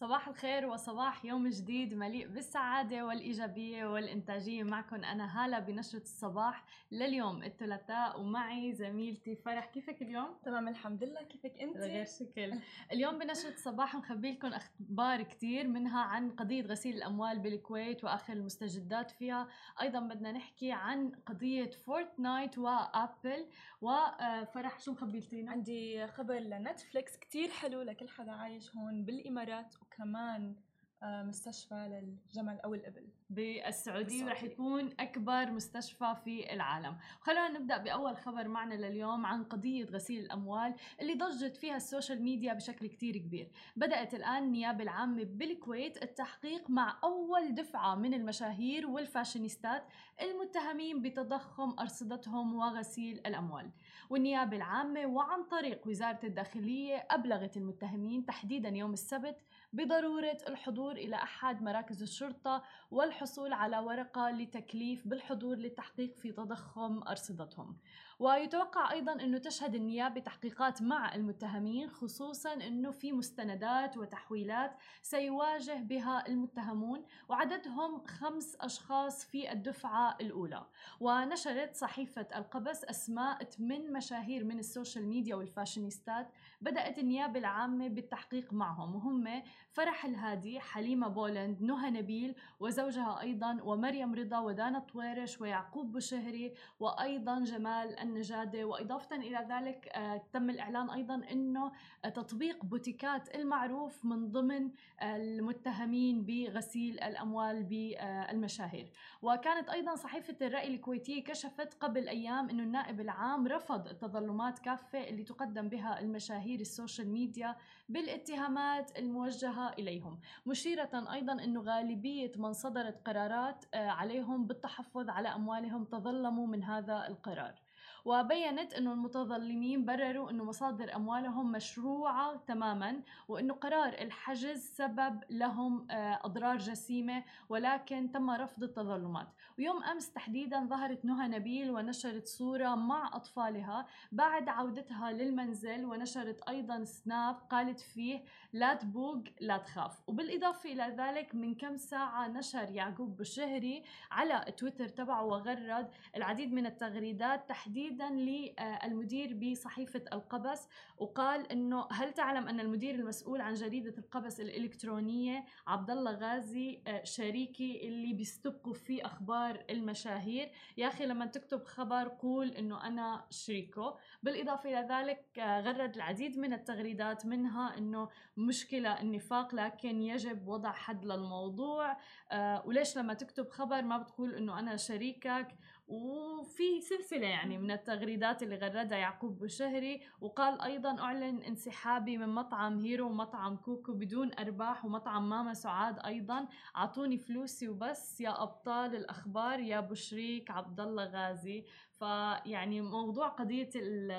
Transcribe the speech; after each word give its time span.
صباح 0.00 0.28
الخير 0.28 0.66
وصباح 0.66 1.24
يوم 1.24 1.48
جديد 1.48 1.94
مليء 1.94 2.28
بالسعادة 2.28 3.06
والإيجابية 3.06 3.86
والإنتاجية. 3.86 4.62
معكم 4.62 5.04
أنا 5.04 5.44
هالة 5.44 5.58
بنشرة 5.58 6.02
الصباح 6.02 6.64
لليوم 6.90 7.42
الثلاثاء 7.42 8.20
ومعي 8.20 8.72
زميلتي 8.72 9.36
فرح. 9.36 9.66
كيفك 9.66 10.02
اليوم؟ 10.02 10.36
تمام 10.44 10.68
الحمد 10.68 11.04
لله. 11.04 11.22
كيفك 11.22 11.58
أنت؟ 11.60 11.76
غير 11.76 12.04
شكل. 12.04 12.52
اليوم 12.92 13.18
بنشرة 13.18 13.52
الصباح 13.52 13.94
نخبي 13.94 14.32
لكم 14.32 14.48
أخبار 14.48 15.22
كتير 15.22 15.68
منها 15.68 16.00
عن 16.00 16.30
قضية 16.30 16.62
غسيل 16.62 16.96
الأموال 16.96 17.38
بالكويت 17.38 18.04
وآخر 18.04 18.32
المستجدات 18.32 19.10
فيها. 19.10 19.48
أيضا 19.80 20.00
بدنا 20.00 20.32
نحكي 20.32 20.72
عن 20.72 21.12
قضية 21.26 21.70
Fortnite 21.70 22.58
و 22.58 22.71
Apple. 22.71 23.46
وفرح 23.80 24.80
شو 24.80 24.92
مخبيلتينا؟ 24.92 25.50
عندي 25.50 26.06
خبر 26.06 26.38
ل 26.38 26.47
Netflix. 26.47 27.16
كتير 27.16 27.48
حلو 27.48 27.82
لكل 27.82 28.08
حدا 28.08 28.32
عايش 28.32 28.76
هون 28.76 29.04
بالإمارات. 29.04 29.74
وكمان 29.90 30.54
آه، 31.02 31.22
مستشفى 31.22 31.74
للجمل 31.74 32.60
أو 32.60 32.74
الإبل. 32.74 33.08
بالسعودية 33.30 34.24
ورح 34.24 34.42
يكون 34.42 34.90
أكبر 35.00 35.50
مستشفى 35.50 36.14
في 36.24 36.52
العالم. 36.52 36.96
خلونا 37.20 37.48
نبدأ 37.48 37.76
بأول 37.78 38.16
خبر 38.16 38.48
معنا 38.48 38.74
لليوم 38.74 39.26
عن 39.26 39.44
قضية 39.44 39.84
غسيل 39.84 40.24
الأموال 40.24 40.74
اللي 41.00 41.14
ضجت 41.14 41.56
فيها 41.56 41.76
ال 41.76 41.83
social 41.83 42.22
media 42.22 42.54
بشكل 42.54 42.86
كتير 42.86 43.16
كبير. 43.16 43.50
بدأت 43.76 44.14
الآن 44.14 44.42
النيابة 44.42 44.82
العامة 44.82 45.24
بالكويت 45.24 46.02
التحقيق 46.02 46.70
مع 46.70 46.98
أول 47.04 47.54
دفعة 47.54 47.94
من 47.94 48.14
المشاهير 48.14 48.86
والفاشينيستات 48.86 49.84
المتهمين 50.22 51.02
بتضخم 51.02 51.76
أرصدتهم 51.78 52.54
وغسيل 52.54 53.18
الأموال. 53.26 53.70
والنيابة 54.10 54.56
العامة 54.56 55.06
وعن 55.06 55.44
طريق 55.44 55.86
وزارة 55.88 56.20
الداخلية 56.24 57.06
أبلغت 57.10 57.56
المتهمين 57.56 58.26
تحديدا 58.26 58.68
يوم 58.68 58.92
السبت 58.92 59.36
بضرورة 59.72 60.38
الحضور 60.48 60.92
إلى 60.92 61.16
أحد 61.16 61.62
مراكز 61.62 62.02
الشرطة 62.02 62.62
والحصول 62.90 63.52
على 63.52 63.78
ورقة 63.78 64.30
لتكليف 64.30 65.08
بالحضور 65.08 65.56
للتحقيق 65.56 66.16
في 66.16 66.32
تضخم 66.32 67.02
أرصدتهم. 67.02 67.76
ويتوقع 68.18 68.92
أيضا 68.92 69.12
أنه 69.12 69.38
تشهد 69.38 69.74
النيابة 69.74 70.20
تحقيقات 70.20 70.82
مع 70.82 71.14
المتهمين 71.14 71.90
خصوصا 71.90 72.52
أنه 72.52 72.90
في 72.90 73.12
مستندات 73.12 73.96
وتحويلات 73.96 74.76
سيواجه 75.02 75.74
بها 75.74 76.26
المتهمون 76.28 77.04
وعددهم 77.28 78.04
خمس 78.06 78.56
أشخاص 78.60 79.24
في 79.24 79.52
الدفعة 79.52 80.16
الأولى. 80.20 80.66
ونشرت 81.00 81.74
صحيفة 81.74 82.26
القبس 82.36 82.84
أسماء 82.84 83.48
من 83.58 83.92
مشاهير 83.92 84.44
من 84.44 84.58
ال 84.58 84.65
social 84.65 85.06
media 85.06 85.34
والفاشينيستات 85.34 86.28
بدأت 86.60 86.98
النيابة 86.98 87.38
العامة 87.38 87.88
بالتحقيق 87.88 88.52
معهم 88.52 88.94
وهم 88.94 89.42
فرح 89.72 90.04
الهادي 90.04 90.60
حليمة 90.60 91.08
بولند 91.08 91.62
نهى 91.62 91.90
نبيل 91.90 92.34
وزوجها 92.60 93.20
أيضا 93.20 93.58
ومريم 93.62 94.14
رضا 94.14 94.38
ودانا 94.38 94.78
طويرش 94.78 95.40
ويعقوب 95.40 95.92
بشهري 95.92 96.54
وأيضا 96.80 97.44
جمال 97.44 97.98
النجادة 97.98 98.64
وإضافة 98.64 99.16
إلى 99.16 99.46
ذلك 99.50 99.88
آه، 99.88 100.22
تم 100.32 100.50
الإعلان 100.50 100.90
أيضا 100.90 101.14
أنه 101.32 101.72
تطبيق 102.04 102.64
بوتيكات 102.64 103.34
المعروف 103.34 104.04
من 104.04 104.32
ضمن 104.32 104.70
المتهمين 105.02 106.24
بغسيل 106.24 107.00
الأموال 107.00 107.62
بالمشاهير. 107.62 108.90
وكانت 109.22 109.68
أيضا 109.68 109.94
صحيفة 109.94 110.36
الرأي 110.46 110.74
الكويتية 110.74 111.24
كشفت 111.24 111.74
قبل 111.74 112.08
أيام 112.08 112.50
أنه 112.50 112.62
النائب 112.62 113.00
العام 113.00 113.46
رفض 113.46 113.88
التظلمات 113.88 114.58
كافة 114.58 115.08
اللي 115.08 115.24
تقدم 115.24 115.68
بها 115.68 116.00
المشاهير 116.00 116.60
ال 116.60 116.67
social 116.67 117.08
media 117.08 117.56
بالاتهامات 117.88 118.98
الموجهة 118.98 119.59
إليهم. 119.68 120.20
مشيرة 120.46 121.12
أيضا 121.12 121.32
أنه 121.32 121.62
غالبية 121.62 122.32
من 122.36 122.52
صدرت 122.52 123.08
قرارات 123.08 123.64
آه، 123.74 123.88
عليهم 123.88 124.46
بالتحفظ 124.46 125.08
على 125.08 125.28
أموالهم 125.28 125.84
تظلموا 125.84 126.46
من 126.46 126.64
هذا 126.64 127.06
القرار. 127.06 127.69
وبينت 128.04 128.74
أنه 128.74 128.92
المتظلمين 128.92 129.84
برروا 129.84 130.30
أنه 130.30 130.44
مصادر 130.44 130.96
أموالهم 130.96 131.52
مشروعة 131.52 132.36
تماما 132.46 133.02
وأنه 133.28 133.54
قرار 133.54 133.92
الحجز 133.92 134.58
سبب 134.58 135.24
لهم 135.30 135.90
آه، 135.90 136.20
أضرار 136.24 136.56
جسيمة 136.56 137.24
ولكن 137.48 138.10
تم 138.12 138.30
رفض 138.30 138.62
التظلمات. 138.62 139.28
ويوم 139.58 139.82
أمس 139.82 140.12
تحديدا 140.12 140.66
ظهرت 140.66 141.04
نهى 141.04 141.28
نبيل 141.28 141.70
ونشرت 141.70 142.26
صورة 142.26 142.74
مع 142.74 143.10
أطفالها. 143.16 143.86
بعد 144.12 144.48
عودتها 144.48 145.12
للمنزل 145.12 145.84
ونشرت 145.84 146.48
أيضا 146.48 146.84
سناب 146.84 147.34
قالت 147.50 147.80
فيه 147.80 148.24
لا 148.52 148.74
تبوق 148.74 149.22
لا 149.40 149.56
تخاف. 149.56 150.00
وبالإضافة 150.06 150.72
إلى 150.72 150.94
ذلك 150.98 151.34
من 151.34 151.54
كم 151.54 151.76
ساعة 151.76 152.28
نشر 152.28 152.70
يعقوب 152.70 153.16
بشهري 153.16 153.84
على 154.10 154.52
تويتر 154.56 154.88
تبعه 154.88 155.24
وغرد 155.24 155.90
العديد 156.16 156.52
من 156.52 156.66
التغريدات 156.66 157.48
تحديدا 157.48 157.79
تحديدا 157.80 158.10
للمدير 158.10 159.34
بصحيفة 159.34 160.02
القبس 160.12 160.68
وقال 160.98 161.52
إنه 161.52 161.88
هل 161.92 162.12
تعلم 162.12 162.48
أن 162.48 162.60
المدير 162.60 162.94
المسؤول 162.94 163.40
عن 163.40 163.54
جريدة 163.54 163.94
القبس 163.98 164.40
الإلكترونية 164.40 165.44
عبد 165.66 165.90
الله 165.90 166.10
غازي 166.12 166.82
آه، 166.86 167.04
شريكي 167.04 167.88
اللي 167.88 168.12
بيستبقوا 168.12 168.72
فيه 168.72 169.06
أخبار 169.06 169.64
المشاهير؟ 169.70 170.50
يا 170.76 170.88
أخي 170.88 171.06
لما 171.06 171.26
تكتب 171.26 171.64
خبر 171.64 172.08
قول 172.08 172.48
إنه 172.48 172.86
أنا 172.86 173.26
شريكه. 173.30 173.96
بالإضافة 174.22 174.70
إلى 174.70 174.88
ذلك 174.90 175.38
آه، 175.38 175.60
غرد 175.60 175.94
العديد 175.94 176.38
من 176.38 176.52
التغريدات 176.52 177.26
منها 177.26 177.78
إنه 177.78 178.08
مشكلة 178.36 179.00
النفاق 179.00 179.54
لكن 179.54 180.02
يجب 180.02 180.48
وضع 180.48 180.72
حد 180.72 181.04
للموضوع. 181.04 181.96
آه، 182.32 182.62
وليش 182.66 182.98
لما 182.98 183.14
تكتب 183.14 183.48
خبر 183.48 183.82
ما 183.82 183.98
بتقول 183.98 184.34
إنه 184.34 184.58
أنا 184.58 184.76
شريكك؟ 184.76 185.48
وفي 185.90 186.80
سلسلة 186.80 187.26
يعني 187.26 187.58
من 187.58 187.70
التغريدات 187.70 188.42
اللي 188.42 188.56
غردها 188.56 188.98
يعقوب 188.98 189.38
بشهري 189.38 190.00
وقال 190.20 190.60
أيضا 190.60 190.98
أعلن 190.98 191.42
انسحابي 191.42 192.18
من 192.18 192.28
مطعم 192.28 192.78
هيرو 192.78 193.06
ومطعم 193.06 193.56
كوكو 193.56 193.92
بدون 193.92 194.30
أرباح 194.38 194.84
ومطعم 194.84 195.28
ماما 195.28 195.54
سعاد 195.54 195.98
أيضا. 195.98 196.48
أعطوني 196.76 197.18
فلوسي 197.18 197.68
وبس 197.68 198.20
يا 198.20 198.42
أبطال 198.42 198.96
الأخبار 198.96 199.60
يا 199.60 199.78
أبو 199.78 199.94
شريك 199.94 200.50
عبد 200.50 200.80
الله 200.80 201.04
غازي. 201.04 201.64
فيعني 202.00 202.80
موضوع 202.80 203.28
قضية 203.28 203.70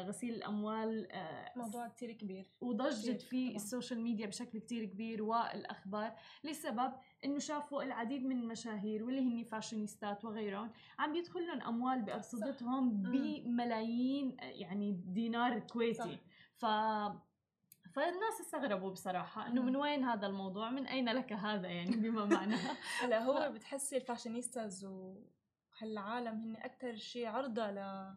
غسيل 0.01 0.33
الأموال 0.33 1.11
آه، 1.11 1.51
موضوع 1.55 1.87
كتير 1.87 2.11
كبير. 2.11 2.45
وضجت 2.61 3.21
في 3.21 3.55
ال 3.55 3.62
social 3.62 4.01
media 4.01 4.25
بشكل 4.25 4.59
كتير 4.59 4.85
كبير 4.85 5.23
والأخبار 5.23 6.15
لسبب 6.43 6.93
إنه 7.25 7.39
شافوا 7.39 7.83
العديد 7.83 8.25
من 8.25 8.37
المشاهير 8.37 9.03
واللي 9.03 9.21
هن 9.21 9.43
فاشينيستات 9.43 10.25
وغيرهم 10.25 10.71
عم 10.99 11.13
بيدخل 11.13 11.47
لهم 11.47 11.61
أموال 11.61 12.01
بأرصدتهم 12.01 13.01
بملايين 13.01 14.37
يعني 14.39 14.91
دينار 15.05 15.59
كويتي. 15.59 16.19
ف 16.55 16.65
فالناس 17.93 18.41
استغربوا 18.41 18.91
بصراحة 18.91 19.47
إنه 19.47 19.61
من 19.61 19.75
وين 19.75 20.03
هذا 20.03 20.27
الموضوع؟ 20.27 20.69
من 20.69 20.87
أين 20.87 21.09
لك 21.09 21.33
هذا 21.33 21.67
يعني 21.67 21.95
بما 21.95 22.25
معناه 22.25 22.77
هلا 23.01 23.23
هو 23.23 23.51
بتحسي 23.53 23.97
ال 23.97 24.04
fashionistas 24.04 24.85
وهالعالم 25.81 26.41
هن 26.41 26.55
أكثر 26.55 26.95
شيء 26.95 27.27
عرضة 27.27 27.71
ل... 27.71 28.11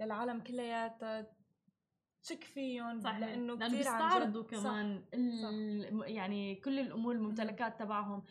للعالم 0.00 0.40
كلياتها 0.40 1.26
تشك 2.26 2.44
فيهم 2.44 3.00
صح 3.00 3.18
لأنه 3.18 3.56
كثير 3.56 3.68
بيستعرضوا 3.68 4.42
كمان 4.42 5.02
صح. 5.12 6.08
يعني 6.08 6.54
كل 6.54 6.78
الأمور 6.78 7.14
الممتلكات 7.14 7.78
تبعهم. 7.78 8.22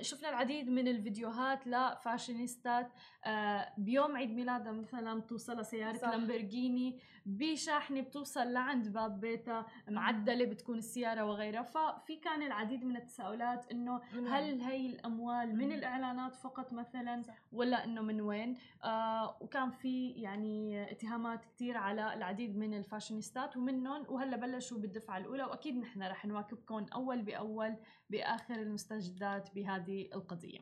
شفنا 0.00 0.28
العديد 0.28 0.68
من 0.68 0.88
الفيديوهات 0.88 1.66
لفاشينيستات 1.66 2.92
آه، 3.24 3.72
بيوم 3.78 4.16
عيد 4.16 4.30
ميلادها 4.30 4.72
مثلا 4.72 5.20
بتوصلها 5.20 5.62
سياره 5.62 6.10
لامبرجيني 6.10 6.98
بشاحنة 7.26 8.00
بتوصل 8.00 8.52
لعند 8.52 8.88
باب 8.88 9.20
بيتها 9.20 9.66
معدلة 9.88 10.44
بتكون 10.44 10.78
السيارة 10.78 11.24
وغيرها. 11.24 11.62
ففي 11.62 12.16
كان 12.16 12.42
العديد 12.42 12.84
من 12.84 12.96
التساؤلات 12.96 13.70
إنه 13.72 14.00
هل 14.28 14.60
هي 14.60 14.86
الأموال 14.86 15.56
من 15.56 15.72
الإعلانات 15.72 16.34
فقط 16.34 16.72
مثلا 16.72 17.22
ولا 17.52 17.84
إنه 17.84 18.02
من 18.02 18.20
وين؟ 18.20 18.56
آه 18.84 19.36
وكان 19.40 19.70
في 19.70 20.10
يعني 20.10 20.82
اتهامات 20.92 21.44
كثير 21.44 21.76
على 21.76 22.14
العديد 22.14 22.56
من 22.56 22.74
الفاشينيستات 22.74 23.29
ومنهم 23.56 24.06
وهلا 24.08 24.36
بلشوا 24.36 24.78
بالدفعة 24.78 25.18
الأولى 25.18 25.44
وأكيد 25.44 25.76
نحن 25.76 26.02
رح 26.02 26.26
نواكبكم 26.26 26.86
أول 26.94 27.22
بأول 27.22 27.76
بآخر 28.10 28.54
المستجدات 28.54 29.54
بهذه 29.54 30.08
القضية. 30.14 30.58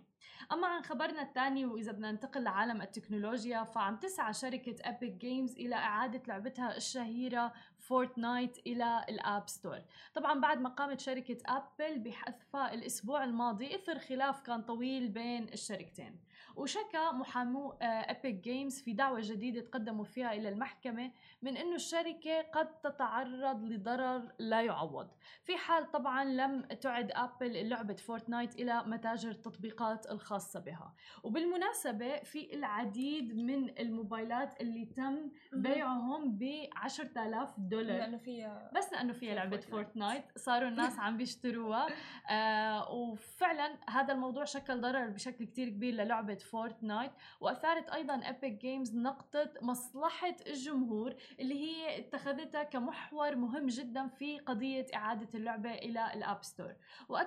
أما 0.52 0.66
عن 0.66 0.82
خبرنا 0.82 1.22
الثاني 1.22 1.66
وإذا 1.66 1.92
بدنا 1.92 2.12
ننتقل 2.12 2.42
لعالم 2.42 2.82
التكنولوجيا 2.82 3.64
فعم 3.64 3.96
تسعى 3.96 4.32
شركة 4.32 4.76
Epic 4.82 5.12
Games 5.12 5.56
إلى 5.56 5.74
إعادة 5.74 6.22
لعبتها 6.28 6.76
الشهيرة 6.76 7.52
Fortnite 7.78 8.58
إلى 8.66 9.04
ال 9.08 9.18
App 9.18 9.48
Store 9.48 9.82
طبعا 10.14 10.40
بعد 10.40 10.60
ما 10.60 10.68
قامت 10.68 11.00
شركة 11.00 11.38
Apple 11.46 11.98
بحذفها 11.98 12.74
الأسبوع 12.74 13.24
الماضي 13.24 13.74
إثر 13.74 13.98
خلاف 13.98 14.40
كان 14.40 14.62
طويل 14.62 15.08
بين 15.08 15.48
الشركتين. 15.52 16.20
وشكى 16.56 17.10
محامو 17.12 17.72
Epic 17.82 18.36
آه، 18.36 18.40
Games 18.40 18.80
في 18.82 18.92
دعوى 18.92 19.20
جديدة 19.22 19.60
تقدموا 19.60 20.04
فيها 20.04 20.32
إلى 20.32 20.48
المحكمة 20.48 21.12
من 21.42 21.56
أنه 21.56 21.74
الشركة 21.74 22.42
قد 22.42 22.80
تتعرض 22.80 23.64
لضرر 23.64 24.32
لا 24.38 24.62
يعوض. 24.62 25.08
في 25.42 25.56
حال 25.56 25.90
طبعا 25.90 26.24
لم 26.24 26.62
تعد 26.62 27.10
Apple 27.42 27.68
لعبة 27.68 27.94
Fortnite 27.94 28.54
إلى 28.54 28.82
متاجر 28.86 29.30
التطبيقات 29.30 30.10
الخاصة 30.10 30.60
بها. 30.60 30.94
وبالمناسبة 31.22 32.18
في 32.18 32.54
العديد 32.54 33.36
من 33.36 33.78
الموبايلات 33.78 34.60
اللي 34.60 34.84
تم 34.84 35.30
بيعهم 35.52 36.38
ب 36.38 36.68
10000 36.76 37.54
دولار. 37.58 37.98
لأنه 37.98 38.16
فيها 38.18 38.70
بس 38.74 38.92
لأنه 38.92 39.12
فيها 39.12 39.34
لعبة 39.34 39.60
Fortnite 39.60 40.24
صاروا 40.36 40.68
الناس 40.68 40.98
عم 41.08 41.16
بيشتروها. 41.16 41.86
آه 42.30 42.92
وفعلا 42.92 43.78
هذا 43.90 44.12
الموضوع 44.12 44.44
شكل 44.44 44.80
ضرر 44.80 45.08
بشكل 45.08 45.44
كتير 45.44 45.68
كبير 45.68 45.94
للعبة 45.94 46.34
Fortnite 46.34 47.12
وأثارت 47.40 47.90
أيضا 47.90 48.14
Epic 48.14 48.60
Games 48.60 48.96
نقطة 48.96 49.50
مصلحة 49.62 50.36
الجمهور 50.46 51.14
اللي 51.40 51.54
هي 51.54 51.98
اتخذتها 51.98 52.62
كمحور 52.62 53.36
مهم 53.36 53.66
جدا 53.66 54.08
في 54.08 54.38
قضية 54.38 54.86
إعادة 54.94 55.28
اللعبة 55.34 55.74
إلى 55.74 56.12
ال 56.14 56.22
App 56.22 56.44
Store 56.44 56.74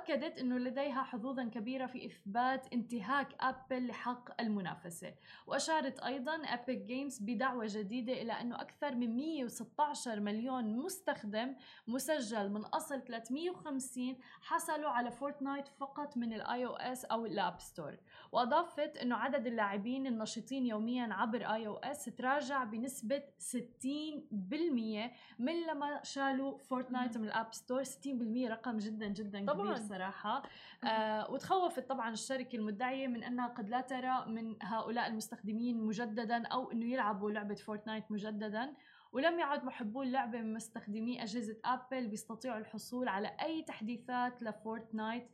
واكدت 0.10 0.40
إنه 0.40 0.58
لديها 0.58 1.04
حظوظا 1.04 1.44
كبيرة 1.44 1.86
في 1.86 2.06
إثبات 2.06 2.74
انتهاك 2.74 3.28
Apple 3.40 3.88
لحق 3.88 4.42
المنافسة. 4.42 5.14
وأشارت 5.48 6.00
أيضا 6.00 6.36
Epic 6.36 6.78
Games 6.82 7.20
بدعوى 7.20 7.66
جديدة 7.68 8.14
إلى 8.22 8.32
إنه 8.32 8.62
أكثر 8.62 8.96
من 8.96 9.16
116 9.16 10.20
مليون 10.20 10.78
مستخدم 10.78 11.56
مسجل 11.88 12.50
من 12.52 12.62
أصل 12.62 13.02
350 13.02 14.18
حصلوا 14.42 14.90
على 14.90 15.12
Fortnite 15.12 15.68
فقط 15.68 16.18
من 16.18 16.34
ال 16.34 16.42
iOS 16.42 16.66
أو 16.66 16.76
ال 16.76 17.06
App 17.06 17.60
Store 17.60 17.98
وأضافت 18.32 18.98
إنه 18.98 19.16
عدد 19.16 19.48
اللاعبين 19.48 20.08
النشطين 20.08 20.66
يوميا 20.66 21.14
عبر 21.14 21.54
iOS 21.54 22.06
تراجع 22.06 22.64
بنسبة 22.64 23.24
60% 23.40 23.52
من 25.40 25.62
لما 25.68 26.04
شالوا 26.04 26.58
Fortnite 26.58 27.18
من 27.18 27.26
ال 27.26 27.33
App 27.33 27.54
Store 27.54 27.84
60% 27.84 27.88
رقم 28.50 28.78
جدا 28.78 29.08
جدا 29.08 29.46
طبعاً. 29.46 29.62
كبير 29.62 29.76
صراحة. 29.92 30.44
آه 30.84 31.32
وتخوفت 31.32 31.90
طبعا 31.90 32.10
الشركة 32.14 32.56
المدعية 32.56 33.08
من 33.08 33.24
أنها 33.24 33.48
قد 33.48 33.70
لا 33.70 33.82
ترى 33.82 34.26
من 34.28 34.56
هؤلاء 34.62 35.08
المستخدمين 35.08 35.78
مجددا 35.86 36.48
أو 36.48 36.72
إنه 36.72 36.86
يلعبوا 36.94 37.32
لعبة 37.32 37.56
Fortnite 37.56 38.12
مجددا 38.12 38.74
ولم 39.12 39.40
يعد 39.40 39.64
محبو 39.66 40.02
اللعبة 40.02 40.38
من 40.42 40.54
مستخدمي 40.54 41.24
أجهزة 41.24 41.58
أبل 41.66 42.08
بيستطيعوا 42.08 42.58
الحصول 42.58 43.08
على 43.08 43.36
أي 43.42 43.62
تحديثات 43.64 44.44
لفورتنايت 44.44 45.28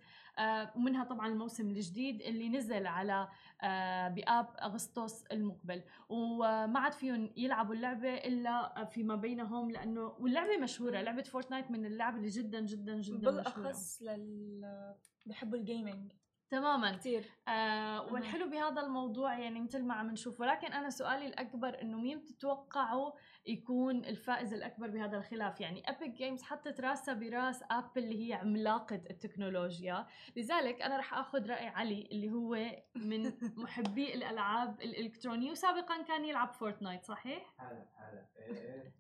ومنها 0.75 1.03
طبعا 1.03 1.27
الموسم 1.27 1.69
الجديد 1.69 2.21
اللي 2.21 2.49
نزل 2.49 2.87
على 2.87 3.27
آه، 3.61 4.07
بآب 4.07 4.47
أغسطس 4.61 5.25
المقبل. 5.25 5.83
وما 6.09 6.79
عاد 6.79 6.91
فيهم 6.93 7.29
يلعبوا 7.37 7.75
اللعبة 7.75 8.13
إلا 8.13 8.85
فيما 8.85 9.15
بينهم 9.15 9.71
لأنه 9.71 10.15
واللعبة 10.19 10.57
مشهورة 10.57 11.01
لعبة 11.01 11.23
فورتنايت 11.23 11.71
من 11.71 11.85
اللعب 11.85 12.15
اللي 12.17 12.29
جدا 12.29 12.59
جدا 12.61 13.01
جدا 13.01 13.31
بالأخص 13.31 14.01
لل 14.01 14.95
بحبوا 15.25 15.57
ال 15.57 15.65
gaming 15.65 16.11
تماما. 16.49 16.95
كثير 16.95 17.25
آه 17.47 18.13
والحلو 18.13 18.49
بهذا 18.49 18.81
الموضوع 18.81 19.39
يعني 19.39 19.61
مثل 19.61 19.83
ما 19.83 19.93
عم 19.93 20.11
نشوف 20.11 20.41
ولكن 20.41 20.73
أنا 20.73 20.89
سؤالي 20.89 21.27
الأكبر 21.27 21.81
إنه 21.81 21.97
مين 21.97 22.19
بتتوقعوا 22.19 23.11
يكون 23.45 24.05
الفائز 24.05 24.53
الأكبر 24.53 24.87
بهذا 24.87 25.17
الخلاف؟ 25.17 25.61
يعني 25.61 25.89
ابيك 25.89 26.11
جيمز 26.11 26.43
حطت 26.43 26.81
راسها 26.81 27.13
براس 27.13 27.63
ابل 27.71 28.03
اللي 28.03 28.29
هي 28.29 28.33
عملاقة 28.33 29.01
التكنولوجيا. 29.09 30.07
لذلك 30.35 30.81
أنا 30.81 30.97
رح 30.97 31.13
آخذ 31.13 31.47
رأي 31.49 31.67
علي 31.67 32.07
اللي 32.11 32.31
هو 32.31 32.57
من 32.95 33.33
محبي 33.63 34.13
الألعاب 34.13 34.81
الإلكترونية. 34.81 35.51
وسابقا 35.51 36.01
كان 36.01 36.25
يلعب 36.25 36.53
فورتنايت 36.53 37.03
صحيح؟ 37.05 37.55
هلا 37.59 37.85
هلا. 37.95 38.25
إيه 38.37 38.73
إيه. 38.73 38.93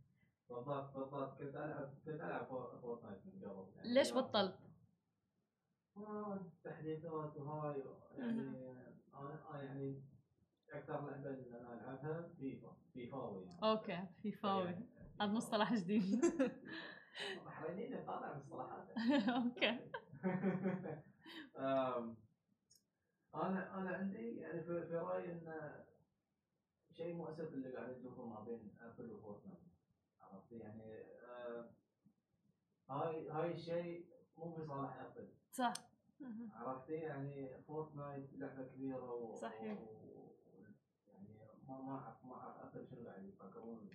بالضبط 0.49 0.97
بالضبط. 0.97 1.37
كنت 1.39 1.55
ألعب 1.55 1.93
كنت 2.05 2.21
ألعب 2.21 2.45
فورتنايت 2.81 3.19
من 3.25 3.49
قبل. 3.49 3.67
يعني 3.75 3.93
ليش 3.93 4.13
بطلت؟ 4.13 4.66
تحديثات 6.63 7.37
وهاي 7.37 7.83
يعني 8.17 8.41
أنا 9.13 9.63
يعني 9.63 10.03
أكثر 10.73 10.93
لعبة 10.93 11.29
اللي 11.29 11.59
أنا 11.59 11.73
ألعبها 11.73 12.29
فيفا 12.39 12.77
فيفاوي 12.93 13.45
يعني. 13.45 13.59
okay 13.63 14.07
فيفاوي. 14.21 14.65
يعني 14.65 14.85
هذا 15.21 15.31
مصطلح 15.31 15.73
جديد. 15.73 16.21
بحرينيين 17.45 18.05
طالع 18.05 18.37
مصطلحات 18.37 18.89
okay. 19.29 19.79
أنا 23.35 23.77
أنا 23.77 23.97
عندي 23.97 24.35
يعني 24.37 24.63
في, 24.63 24.87
في 24.87 24.97
رأيي 24.97 25.31
إن 25.31 25.71
شيء 26.91 27.13
مؤسف 27.15 27.53
اللي 27.53 27.75
قاعد 27.75 27.97
نشوفه 27.97 28.25
ما 28.25 28.43
بين 28.43 28.71
أبل 28.81 29.11
وفورتنايت. 29.11 29.59
عرفت؟ 30.21 30.51
يعني 30.51 31.01
آه 31.25 31.69
هاي 32.89 33.29
هاي 33.29 33.51
الشيء 33.51 34.05
مو 34.37 34.51
في 34.55 34.65
صالح 34.67 34.99
أبل. 34.99 35.36
صح. 35.57 35.73
عرفتي؟ 36.53 36.93
يعني 36.93 37.61
فورتنايت 37.67 38.33
لعبة 38.33 38.63
كبيرة 38.63 39.13
و... 39.13 39.35
صحيح. 39.35 39.79
و... 39.81 40.29
يعني 40.57 41.27
ما 41.67 41.81
ما 41.81 41.95
اعرف 41.97 42.25
ما 42.25 42.35
اعرف 42.35 42.89
شنو 42.89 43.07
قاعد 43.07 43.25
يفكرون. 43.25 43.89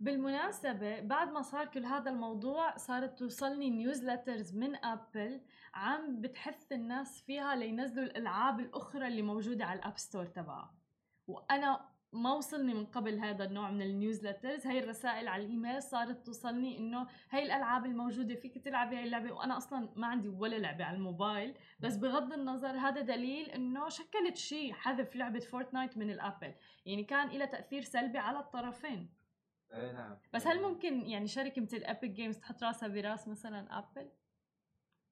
بالمناسبة 0.00 1.00
بعد 1.00 1.28
ما 1.28 1.42
صار 1.42 1.66
كل 1.66 1.84
هذا 1.84 2.10
الموضوع 2.10 2.76
صارت 2.76 3.18
توصلني 3.18 3.70
newsletters 3.70 4.56
من 4.56 4.84
ابل 4.84 5.40
عم 5.74 6.20
بتحث 6.20 6.72
الناس 6.72 7.22
فيها 7.22 7.54
لينزلوا 7.54 8.04
الألعاب 8.04 8.60
الأخرى 8.60 9.08
اللي 9.08 9.22
موجودة 9.22 9.64
على 9.64 9.78
ال 9.78 9.83
App 9.83 9.98
Store 9.98 10.26
تبعها. 10.26 10.74
وأنا 11.26 11.88
ما 12.12 12.32
وصلني 12.32 12.74
من 12.74 12.86
قبل 12.86 13.18
هذا 13.18 13.44
النوع 13.44 13.70
من 13.70 13.82
ال 13.82 13.89
newsletters 13.89 14.66
هاي 14.66 14.78
الرسائل 14.78 15.28
على 15.28 15.44
الإيميل 15.44 15.82
صارت 15.82 16.26
توصلني 16.26 16.78
إنه 16.78 17.06
هاي 17.30 17.42
الألعاب 17.42 17.86
الموجودة 17.86 18.34
فيك 18.34 18.64
تلعبي 18.64 18.96
هاي 18.96 19.04
اللعبة 19.04 19.32
وأنا 19.32 19.56
أصلا 19.56 19.88
ما 19.96 20.06
عندي 20.06 20.28
ولا 20.28 20.56
لعبة 20.56 20.84
على 20.84 20.96
الموبايل. 20.96 21.54
بس 21.80 21.96
بغض 21.96 22.32
النظر 22.32 22.76
هذا 22.76 23.00
دليل 23.00 23.50
إنه 23.50 23.88
شكلت 23.88 24.36
شيء 24.36 24.72
حذف 24.72 25.16
لعبة 25.16 25.40
فورتنايت 25.40 25.98
من 25.98 26.10
الأبل. 26.10 26.54
يعني 26.86 27.04
كان 27.04 27.28
لها 27.28 27.46
تأثير 27.46 27.82
سلبي 27.82 28.18
على 28.18 28.38
الطرفين. 28.38 29.14
اي 29.72 29.92
نعم. 29.92 30.16
بس 30.32 30.46
هل 30.46 30.62
ممكن 30.62 31.06
يعني 31.06 31.26
شركة 31.26 31.62
مثل 31.62 31.76
ابيك 31.76 32.10
جيمز 32.10 32.38
تحط 32.38 32.62
راسها 32.62 32.88
براس 32.88 33.28
مثلا 33.28 33.78
ابل 33.78 34.10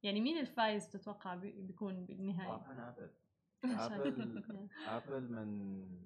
يعني 0.02 0.20
مين 0.20 0.38
الفايز 0.38 0.90
تتوقع 0.90 1.34
بيكون 1.34 2.06
بالنهاية؟ 2.06 2.54
ابل 2.88 3.10
ابل 3.86 4.42
ابل 4.86 5.32
من 5.32 5.48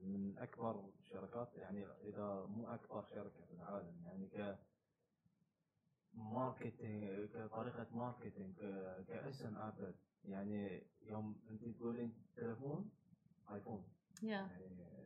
من 0.03 0.39
أكبر 0.39 0.85
الشركات 0.99 1.57
يعني 1.57 1.87
إذا 1.87 2.47
مو 2.49 2.67
أكبر 2.69 3.05
شركة 3.05 3.45
في 3.49 3.53
العالم 3.53 3.95
يعني 4.05 4.27
ك 4.27 4.59
marketing 6.15 7.29
كطريقة 7.31 7.87
marketing 7.93 8.57
كاسم 9.09 9.57
ابل 9.57 9.95
يعني 10.25 10.87
يوم 11.03 11.41
أنت 11.51 11.65
تقولين 11.79 12.15
تليفون 12.37 12.91
ايفون 13.55 13.85
yeah. 14.21 14.25
يعني 14.25 15.00